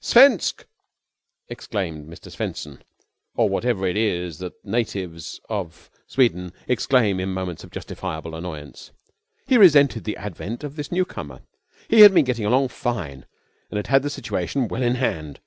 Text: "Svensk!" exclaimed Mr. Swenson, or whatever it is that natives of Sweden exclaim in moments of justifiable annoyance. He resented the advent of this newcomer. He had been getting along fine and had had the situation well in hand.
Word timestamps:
"Svensk!" 0.00 0.66
exclaimed 1.46 2.08
Mr. 2.08 2.28
Swenson, 2.28 2.82
or 3.36 3.48
whatever 3.48 3.86
it 3.86 3.96
is 3.96 4.38
that 4.38 4.64
natives 4.64 5.40
of 5.48 5.88
Sweden 6.08 6.52
exclaim 6.66 7.20
in 7.20 7.28
moments 7.28 7.62
of 7.62 7.70
justifiable 7.70 8.34
annoyance. 8.34 8.90
He 9.46 9.56
resented 9.56 10.02
the 10.02 10.16
advent 10.16 10.64
of 10.64 10.74
this 10.74 10.90
newcomer. 10.90 11.42
He 11.86 12.00
had 12.00 12.12
been 12.12 12.24
getting 12.24 12.44
along 12.44 12.70
fine 12.70 13.24
and 13.70 13.76
had 13.76 13.86
had 13.86 14.02
the 14.02 14.10
situation 14.10 14.66
well 14.66 14.82
in 14.82 14.96
hand. 14.96 15.38